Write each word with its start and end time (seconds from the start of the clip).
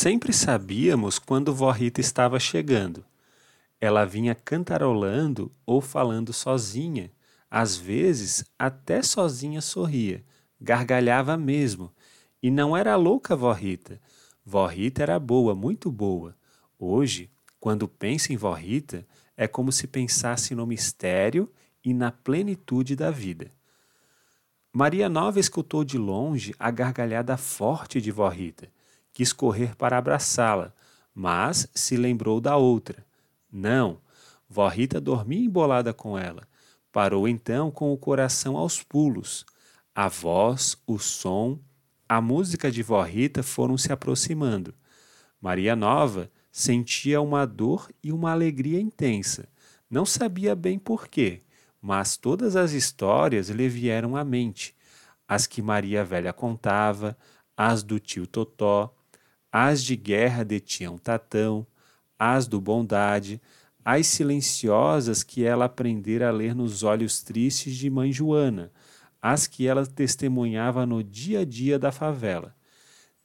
Sempre 0.00 0.32
sabíamos 0.32 1.18
quando 1.18 1.52
Vó 1.52 1.72
Rita 1.72 2.00
estava 2.00 2.38
chegando. 2.38 3.04
Ela 3.80 4.04
vinha 4.04 4.32
cantarolando 4.32 5.50
ou 5.66 5.80
falando 5.80 6.32
sozinha. 6.32 7.10
Às 7.50 7.76
vezes, 7.76 8.44
até 8.56 9.02
sozinha 9.02 9.60
sorria, 9.60 10.24
gargalhava 10.60 11.36
mesmo. 11.36 11.92
E 12.40 12.48
não 12.48 12.76
era 12.76 12.94
louca 12.94 13.34
Vó 13.34 13.52
Rita. 13.52 14.00
Vó 14.46 14.64
Rita 14.68 15.02
era 15.02 15.18
boa, 15.18 15.52
muito 15.52 15.90
boa. 15.90 16.36
Hoje, 16.78 17.28
quando 17.58 17.88
pensa 17.88 18.32
em 18.32 18.36
Vó 18.36 18.52
Rita, 18.52 19.04
é 19.36 19.48
como 19.48 19.72
se 19.72 19.88
pensasse 19.88 20.54
no 20.54 20.64
mistério 20.64 21.50
e 21.84 21.92
na 21.92 22.12
plenitude 22.12 22.94
da 22.94 23.10
vida. 23.10 23.50
Maria 24.72 25.08
Nova 25.08 25.40
escutou 25.40 25.82
de 25.82 25.98
longe 25.98 26.54
a 26.56 26.70
gargalhada 26.70 27.36
forte 27.36 28.00
de 28.00 28.12
Vó 28.12 28.28
Rita. 28.28 28.70
Quis 29.18 29.32
correr 29.32 29.74
para 29.74 29.98
abraçá-la, 29.98 30.72
mas 31.12 31.68
se 31.74 31.96
lembrou 31.96 32.40
da 32.40 32.56
outra. 32.56 33.04
Não, 33.50 34.00
Vó 34.48 34.68
Rita 34.68 35.00
dormia 35.00 35.44
embolada 35.44 35.92
com 35.92 36.16
ela. 36.16 36.46
Parou 36.92 37.26
então 37.26 37.68
com 37.68 37.92
o 37.92 37.98
coração 37.98 38.56
aos 38.56 38.80
pulos. 38.80 39.44
A 39.92 40.06
voz, 40.06 40.80
o 40.86 41.00
som, 41.00 41.58
a 42.08 42.20
música 42.20 42.70
de 42.70 42.80
Vó 42.80 43.02
Rita 43.02 43.42
foram 43.42 43.76
se 43.76 43.92
aproximando. 43.92 44.72
Maria 45.40 45.74
Nova 45.74 46.30
sentia 46.52 47.20
uma 47.20 47.44
dor 47.44 47.90
e 48.00 48.12
uma 48.12 48.30
alegria 48.30 48.80
intensa. 48.80 49.48
Não 49.90 50.06
sabia 50.06 50.54
bem 50.54 50.78
porquê, 50.78 51.42
mas 51.82 52.16
todas 52.16 52.54
as 52.54 52.70
histórias 52.70 53.48
lhe 53.48 53.68
vieram 53.68 54.14
à 54.14 54.22
mente. 54.22 54.76
As 55.26 55.44
que 55.44 55.60
Maria 55.60 56.04
Velha 56.04 56.32
contava, 56.32 57.18
as 57.56 57.82
do 57.82 57.98
tio 57.98 58.24
Totó, 58.24 58.94
as 59.60 59.82
de 59.82 59.96
guerra 59.96 60.44
de 60.44 60.60
Tião 60.60 60.96
Tatão, 60.96 61.66
as 62.16 62.46
do 62.46 62.60
Bondade, 62.60 63.42
as 63.84 64.06
silenciosas 64.06 65.24
que 65.24 65.44
ela 65.44 65.64
aprendera 65.64 66.28
a 66.28 66.30
ler 66.30 66.54
nos 66.54 66.84
olhos 66.84 67.24
tristes 67.24 67.74
de 67.74 67.90
mãe 67.90 68.12
Joana, 68.12 68.70
as 69.20 69.48
que 69.48 69.66
ela 69.66 69.84
testemunhava 69.84 70.86
no 70.86 71.02
dia 71.02 71.40
a 71.40 71.44
dia 71.44 71.76
da 71.76 71.90
favela. 71.90 72.54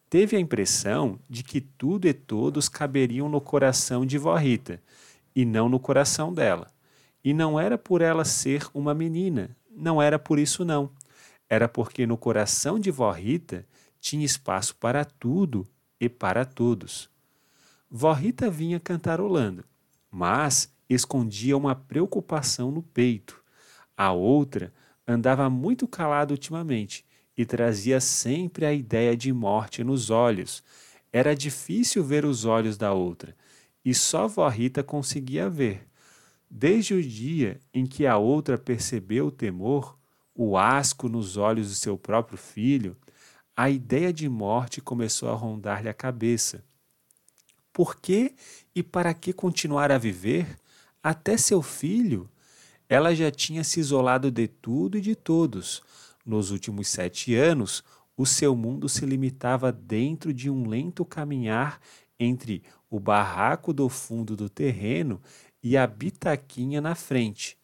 Teve 0.09 0.35
a 0.35 0.39
impressão 0.39 1.19
de 1.29 1.43
que 1.43 1.61
tudo 1.61 2.07
e 2.07 2.13
todos 2.15 2.67
caberiam 2.67 3.29
no 3.29 3.39
coração 3.39 4.03
de 4.03 4.17
Vó 4.17 4.35
Rita, 4.35 4.81
e 5.35 5.45
não 5.45 5.69
no 5.69 5.79
coração 5.79 6.33
dela. 6.33 6.65
E 7.23 7.31
não 7.31 7.59
era 7.59 7.77
por 7.77 8.01
ela 8.01 8.25
ser 8.25 8.67
uma 8.73 8.95
menina, 8.95 9.55
não 9.69 10.01
era 10.01 10.17
por 10.17 10.39
isso 10.39 10.65
não. 10.65 10.89
Era 11.47 11.69
porque 11.69 12.07
no 12.07 12.17
coração 12.17 12.79
de 12.79 12.89
Vó 12.89 13.11
Rita 13.11 13.67
tinha 14.01 14.25
espaço 14.25 14.75
para 14.77 15.05
tudo 15.05 15.67
e 15.99 16.09
para 16.09 16.45
todos. 16.45 17.09
Vó 17.89 18.11
Rita 18.11 18.49
vinha 18.49 18.79
cantarolando, 18.79 19.63
mas 20.09 20.73
escondia 20.89 21.55
uma 21.55 21.75
preocupação 21.75 22.71
no 22.71 22.81
peito. 22.81 23.41
A 23.95 24.11
outra 24.11 24.73
andava 25.07 25.49
muito 25.49 25.87
calada 25.87 26.33
ultimamente 26.33 27.05
e 27.37 27.45
trazia 27.45 27.99
sempre 27.99 28.65
a 28.65 28.73
ideia 28.73 29.15
de 29.15 29.31
morte 29.31 29.83
nos 29.83 30.09
olhos. 30.09 30.63
Era 31.11 31.35
difícil 31.35 32.03
ver 32.03 32.25
os 32.25 32.45
olhos 32.45 32.77
da 32.77 32.93
outra, 32.93 33.35
e 33.83 33.93
só 33.93 34.27
vó 34.27 34.47
Rita 34.47 34.83
conseguia 34.83 35.49
ver. 35.49 35.87
Desde 36.49 36.93
o 36.93 37.01
dia 37.01 37.59
em 37.73 37.85
que 37.85 38.05
a 38.05 38.17
outra 38.17 38.57
percebeu 38.57 39.27
o 39.27 39.31
temor, 39.31 39.97
o 40.35 40.57
asco 40.57 41.09
nos 41.09 41.37
olhos 41.37 41.69
do 41.69 41.75
seu 41.75 41.97
próprio 41.97 42.37
filho, 42.37 42.95
a 43.55 43.69
ideia 43.69 44.11
de 44.11 44.27
morte 44.27 44.81
começou 44.81 45.29
a 45.29 45.35
rondar-lhe 45.35 45.89
a 45.89 45.93
cabeça. 45.93 46.63
Por 47.71 47.95
que 47.95 48.35
e 48.75 48.81
para 48.81 49.13
que 49.13 49.31
continuar 49.31 49.91
a 49.91 49.97
viver? 49.97 50.57
Até 51.01 51.37
seu 51.37 51.61
filho, 51.61 52.29
ela 52.89 53.13
já 53.15 53.31
tinha 53.31 53.63
se 53.63 53.79
isolado 53.79 54.31
de 54.31 54.47
tudo 54.47 54.97
e 54.97 55.01
de 55.01 55.15
todos. 55.15 55.81
Nos 56.25 56.51
últimos 56.51 56.87
sete 56.87 57.35
anos, 57.35 57.83
o 58.15 58.25
seu 58.25 58.55
mundo 58.55 58.87
se 58.87 59.05
limitava 59.05 59.71
dentro 59.71 60.33
de 60.33 60.49
um 60.49 60.67
lento 60.67 61.03
caminhar 61.03 61.79
entre 62.19 62.63
o 62.89 62.99
barraco 62.99 63.73
do 63.73 63.89
fundo 63.89 64.35
do 64.35 64.49
terreno 64.49 65.21
e 65.61 65.75
a 65.75 65.85
bitaquinha 65.85 66.79
na 66.79 66.95
frente. 66.95 67.57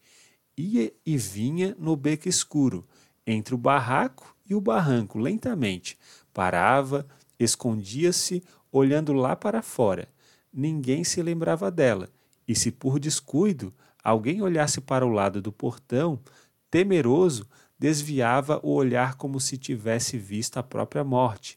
Ia 0.56 0.92
e 1.06 1.16
vinha 1.16 1.74
no 1.78 1.96
beco 1.96 2.28
escuro, 2.28 2.86
entre 3.26 3.54
o 3.54 3.58
barraco 3.58 4.36
e 4.50 4.54
o 4.54 4.60
barranco, 4.60 5.18
lentamente. 5.18 5.96
Parava, 6.34 7.06
escondia-se, 7.38 8.42
olhando 8.72 9.12
lá 9.12 9.36
para 9.36 9.62
fora. 9.62 10.08
Ninguém 10.52 11.04
se 11.04 11.22
lembrava 11.22 11.70
dela, 11.70 12.10
e 12.46 12.56
se 12.56 12.72
por 12.72 12.98
descuido 12.98 13.72
alguém 14.02 14.42
olhasse 14.42 14.80
para 14.80 15.06
o 15.06 15.10
lado 15.10 15.40
do 15.40 15.52
portão, 15.52 16.18
temeroso, 16.68 17.48
desviava 17.78 18.60
o 18.62 18.72
olhar 18.72 19.14
como 19.14 19.40
se 19.40 19.56
tivesse 19.56 20.18
visto 20.18 20.58
a 20.58 20.62
própria 20.62 21.04
morte. 21.04 21.56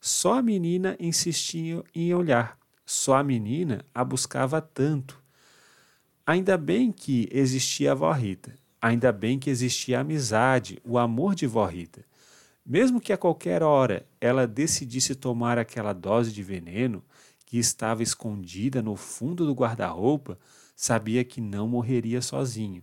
Só 0.00 0.34
a 0.34 0.42
menina 0.42 0.96
insistia 1.00 1.82
em 1.94 2.12
olhar, 2.12 2.58
só 2.84 3.16
a 3.16 3.24
menina 3.24 3.84
a 3.94 4.04
buscava 4.04 4.60
tanto. 4.60 5.18
Ainda 6.26 6.58
bem 6.58 6.92
que 6.92 7.28
existia 7.32 7.92
a 7.92 7.94
vó 7.94 8.12
Rita, 8.12 8.54
ainda 8.80 9.10
bem 9.10 9.38
que 9.38 9.48
existia 9.48 9.98
a 9.98 10.00
amizade, 10.02 10.78
o 10.84 10.98
amor 10.98 11.34
de 11.34 11.46
vó 11.46 11.64
Rita. 11.64 12.04
Mesmo 12.66 12.98
que 12.98 13.12
a 13.12 13.18
qualquer 13.18 13.62
hora 13.62 14.06
ela 14.18 14.46
decidisse 14.46 15.14
tomar 15.14 15.58
aquela 15.58 15.92
dose 15.92 16.32
de 16.32 16.42
veneno 16.42 17.04
que 17.44 17.58
estava 17.58 18.02
escondida 18.02 18.80
no 18.80 18.96
fundo 18.96 19.44
do 19.44 19.52
guarda-roupa, 19.52 20.38
sabia 20.74 21.22
que 21.24 21.42
não 21.42 21.68
morreria 21.68 22.22
sozinho. 22.22 22.82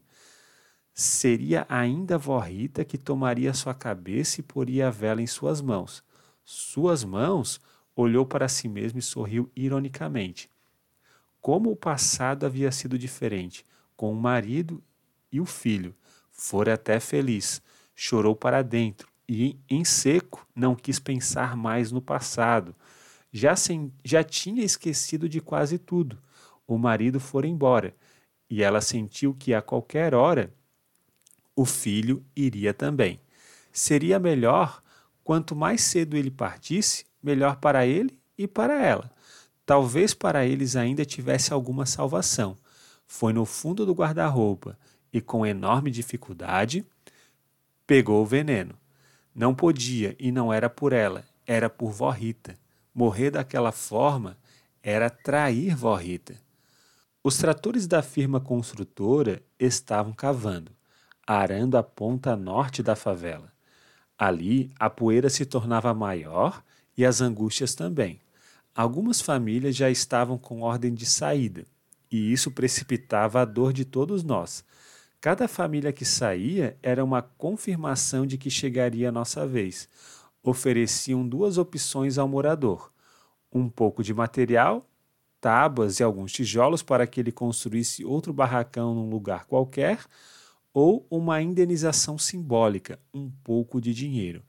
Seria 0.94 1.66
ainda 1.68 2.14
a 2.14 2.18
vó 2.18 2.38
Rita 2.38 2.86
que 2.86 2.96
tomaria 2.96 3.56
sua 3.56 3.74
cabeça 3.74 4.40
e 4.40 4.44
poria 4.44 4.88
a 4.88 4.91
vela 4.91 5.20
em 5.20 5.25
suas 5.25 5.62
mãos. 5.62 6.03
Suas 6.46 7.03
mãos 7.03 7.59
olhou 7.96 8.24
para 8.24 8.47
si 8.47 8.68
mesmo 8.68 9.00
e 9.00 9.02
sorriu 9.02 9.50
ironicamente. 9.56 10.47
Como 11.41 11.72
o 11.72 11.75
passado 11.75 12.46
havia 12.46 12.72
sido 12.72 13.00
diferente, 13.00 13.66
com 13.97 14.12
o 14.14 14.16
marido 14.16 14.81
e 15.31 15.41
o 15.41 15.46
filho. 15.46 15.96
Fora 16.30 16.75
até 16.75 17.00
feliz, 17.00 17.64
chorou 17.96 18.36
para 18.36 18.62
dentro 18.62 19.10
e, 19.34 19.58
em 19.69 19.86
seco, 19.86 20.46
não 20.53 20.75
quis 20.75 21.00
pensar 21.00 21.56
mais 21.56 21.90
no 21.90 22.02
passado. 22.02 22.75
Já, 23.31 23.56
sem, 23.56 23.90
já 24.03 24.25
tinha 24.25 24.62
esquecido 24.62 25.30
de 25.30 25.40
quase 25.40 25.78
tudo 25.78 26.19
o 26.68 26.78
marido 26.78 27.18
for 27.18 27.46
embora, 27.46 27.96
e 28.50 28.62
ela 28.62 28.81
sentiu 28.81 29.34
que 29.34 29.53
a 29.53 29.62
qualquer 29.62 30.14
hora 30.14 30.53
o 31.56 31.64
filho 31.64 32.25
iria 32.36 32.74
também. 32.74 33.22
Seria 33.72 34.20
melhor, 34.20 34.84
quanto 35.24 35.56
mais 35.56 35.80
cedo 35.80 36.18
ele 36.18 36.30
partisse, 36.30 37.06
melhor 37.24 37.56
para 37.56 37.86
ele 37.86 38.20
e 38.38 38.50
para 38.50 38.86
ela. 38.86 39.09
Talvez 39.66 40.14
para 40.14 40.46
eles 40.46 40.75
ainda 40.75 41.06
tivesse 41.06 41.53
alguma 41.53 41.86
salvação. 41.86 42.58
Foi 43.08 43.31
no 43.31 43.46
fundo 43.46 43.86
do 43.86 43.94
guarda-roupa 43.94 44.78
e, 45.14 45.22
com 45.22 45.46
enorme 45.46 45.90
dificuldade, 45.90 46.86
pegou 47.88 48.22
o 48.22 48.25
veneno. 48.25 48.81
Não 49.34 49.56
podia 49.56 50.16
e 50.19 50.31
não 50.31 50.52
era 50.52 50.69
por 50.69 50.92
ela, 50.92 51.24
era 51.46 51.69
por 51.69 51.92
Vó 51.92 52.09
Rita. 52.09 52.56
Morrer 52.94 53.31
daquela 53.31 53.72
forma 53.72 54.38
era 54.84 55.09
trair 55.09 55.75
Vó 55.75 55.96
Rita. 55.96 56.36
Os 57.24 57.38
tratores 57.38 57.88
da 57.88 58.02
firma 58.02 58.40
construtora 58.40 59.41
estavam 59.59 60.12
cavando, 60.12 60.72
arando 61.25 61.78
a 61.78 61.84
ponta 61.84 62.36
norte 62.36 62.81
da 62.81 62.96
favela. 62.96 63.52
Ali, 64.18 64.72
a 64.80 64.90
poeira 64.90 65.30
se 65.30 65.46
tornava 65.46 65.94
maior 65.94 66.64
e 66.97 67.06
as 67.06 67.22
angústias 67.22 67.74
também. 67.74 68.20
Algumas 68.75 69.22
famílias 69.22 69.76
já 69.76 69.90
estavam 69.90 70.38
com 70.38 70.61
ordem 70.61 70.94
de 70.94 71.05
saída, 71.05 71.66
e 72.11 72.32
isso 72.32 72.52
precipitava 72.52 73.41
a 73.41 73.46
dor 73.46 73.72
de 73.72 73.85
todos 73.85 74.23
nós. 74.23 74.64
Cada 75.22 75.47
família 75.47 75.94
que 75.94 76.03
saía 76.03 76.76
era 76.82 77.03
uma 77.06 77.22
confirmação 77.22 78.26
de 78.26 78.40
que 78.40 78.50
chegaria 78.50 79.09
a 79.09 79.12
nossa 79.12 79.46
vez. 79.46 79.88
Ofereciam 80.41 81.28
duas 81.28 81.59
opções 81.59 82.18
ao 82.18 82.28
morador: 82.28 82.91
um 83.53 83.70
pouco 83.70 84.03
de 84.03 84.14
material 84.14 84.85
tábuas 85.41 86.00
e 86.00 86.03
alguns 86.03 86.32
tijolos 86.32 86.84
para 86.84 87.08
que 87.08 87.20
ele 87.20 87.32
construísse 87.32 88.06
outro 88.06 88.32
barracão 88.32 88.94
num 88.94 89.09
lugar 89.09 89.46
qualquer, 89.46 90.00
ou 90.72 91.06
uma 91.09 91.41
indenização 91.41 92.17
simbólica, 92.17 93.00
um 93.12 93.29
pouco 93.44 93.82
de 93.82 93.91
dinheiro. 93.91 94.44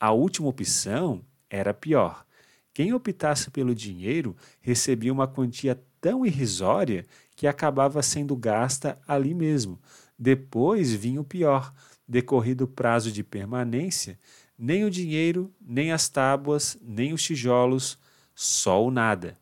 A 0.00 0.12
última 0.12 0.48
opção 0.48 1.22
era 1.50 1.74
pior. 1.74 2.24
Quem 2.72 2.94
optasse 2.94 3.50
pelo 3.50 3.74
dinheiro 3.74 4.34
recebia 4.62 5.12
uma 5.12 5.28
quantia 5.28 5.78
tão 6.00 6.24
irrisória 6.24 7.04
que 7.36 7.46
acabava 7.46 8.02
sendo 8.02 8.34
gasta 8.34 8.98
ali 9.06 9.34
mesmo. 9.34 9.78
Depois 10.20 10.92
vinha 10.92 11.18
o 11.18 11.24
pior. 11.24 11.72
Decorrido 12.06 12.64
o 12.64 12.68
prazo 12.68 13.10
de 13.10 13.24
permanência, 13.24 14.18
nem 14.58 14.84
o 14.84 14.90
dinheiro, 14.90 15.50
nem 15.58 15.92
as 15.92 16.08
tábuas, 16.08 16.76
nem 16.82 17.14
os 17.14 17.22
tijolos 17.22 17.96
só 18.34 18.84
o 18.84 18.90
nada. 18.90 19.38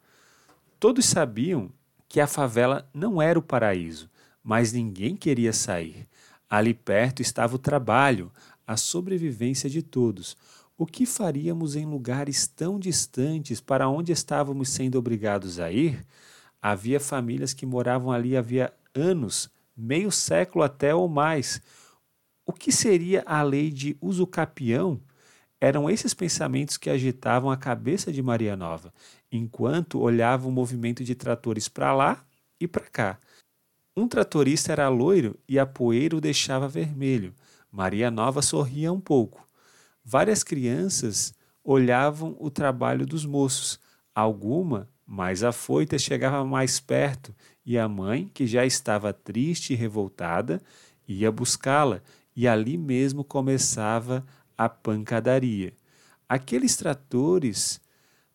Todos 0.78 1.06
sabiam 1.06 1.72
que 2.08 2.20
a 2.20 2.26
favela 2.26 2.88
não 2.94 3.20
era 3.20 3.38
o 3.38 3.42
paraíso, 3.42 4.08
mas 4.44 4.72
ninguém 4.72 5.16
queria 5.16 5.52
sair. 5.52 6.06
Ali 6.48 6.72
perto 6.74 7.22
estava 7.22 7.56
o 7.56 7.58
trabalho, 7.58 8.30
a 8.66 8.76
sobrevivência 8.76 9.68
de 9.68 9.82
todos. 9.82 10.36
O 10.76 10.86
que 10.86 11.06
faríamos 11.06 11.74
em 11.74 11.86
lugares 11.86 12.46
tão 12.46 12.78
distantes 12.78 13.60
para 13.60 13.88
onde 13.88 14.12
estávamos 14.12 14.68
sendo 14.68 14.98
obrigados 14.98 15.58
a 15.58 15.72
ir? 15.72 16.06
Havia 16.62 17.00
famílias 17.00 17.52
que 17.52 17.66
moravam 17.66 18.12
ali 18.12 18.36
havia 18.36 18.72
anos, 18.94 19.50
meio 19.78 20.10
século 20.10 20.64
até 20.64 20.94
ou 20.94 21.08
mais. 21.08 21.62
O 22.44 22.52
que 22.52 22.72
seria 22.72 23.22
a 23.24 23.42
lei 23.42 23.70
de 23.70 23.96
usucapião? 24.00 25.00
Eram 25.60 25.88
esses 25.88 26.14
pensamentos 26.14 26.76
que 26.76 26.90
agitavam 26.90 27.50
a 27.50 27.56
cabeça 27.56 28.12
de 28.12 28.22
Maria 28.22 28.56
Nova, 28.56 28.92
enquanto 29.30 30.00
olhava 30.00 30.48
o 30.48 30.52
movimento 30.52 31.04
de 31.04 31.14
tratores 31.14 31.68
para 31.68 31.92
lá 31.92 32.24
e 32.60 32.66
para 32.66 32.84
cá. 32.84 33.18
Um 33.96 34.06
tratorista 34.06 34.72
era 34.72 34.88
loiro 34.88 35.38
e 35.48 35.58
a 35.58 35.66
poeira 35.66 36.16
o 36.16 36.20
deixava 36.20 36.68
vermelho. 36.68 37.34
Maria 37.70 38.10
Nova 38.10 38.40
sorria 38.40 38.92
um 38.92 39.00
pouco. 39.00 39.46
Várias 40.04 40.42
crianças 40.42 41.34
olhavam 41.64 42.36
o 42.38 42.50
trabalho 42.50 43.04
dos 43.04 43.26
moços. 43.26 43.78
Alguma, 44.20 44.88
mais 45.06 45.44
afoita, 45.44 45.96
chegava 45.96 46.44
mais 46.44 46.80
perto 46.80 47.32
e 47.64 47.78
a 47.78 47.88
mãe, 47.88 48.28
que 48.34 48.48
já 48.48 48.66
estava 48.66 49.12
triste 49.12 49.74
e 49.74 49.76
revoltada, 49.76 50.60
ia 51.06 51.30
buscá-la 51.30 52.02
e 52.34 52.48
ali 52.48 52.76
mesmo 52.76 53.22
começava 53.22 54.26
a 54.56 54.68
pancadaria. 54.68 55.72
Aqueles 56.28 56.74
tratores 56.74 57.80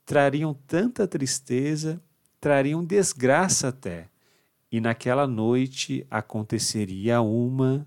trariam 0.06 0.53
tanta 0.53 1.06
tristeza, 1.06 2.01
trariam 2.39 2.81
desgraça 2.81 3.68
até. 3.68 4.07
E 4.71 4.79
naquela 4.79 5.27
noite 5.27 6.07
aconteceria 6.09 7.19
uma 7.19 7.86